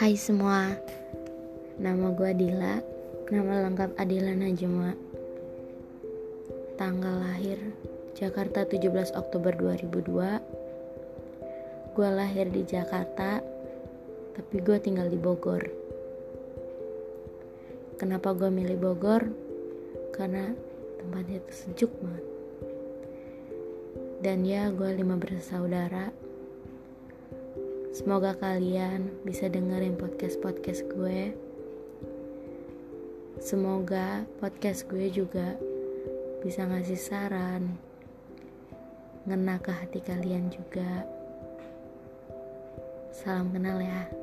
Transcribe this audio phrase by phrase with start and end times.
[0.00, 0.80] Hai semua,
[1.76, 2.80] nama gue Adila,
[3.28, 4.96] nama lengkap Adila Najma.
[6.80, 7.60] Tanggal lahir
[8.16, 11.92] Jakarta 17 Oktober 2002.
[11.92, 13.44] Gue lahir di Jakarta,
[14.40, 15.68] tapi gue tinggal di Bogor.
[18.00, 19.28] Kenapa gue milih Bogor?
[20.16, 20.48] Karena
[20.96, 22.24] tempatnya itu sejuk banget.
[24.24, 26.29] Dan ya, gue lima bersaudara
[28.00, 31.36] Semoga kalian bisa dengerin podcast-podcast gue.
[33.36, 35.52] Semoga podcast gue juga
[36.40, 37.76] bisa ngasih saran,
[39.28, 41.04] ngena ke hati kalian juga.
[43.12, 44.19] Salam kenal ya.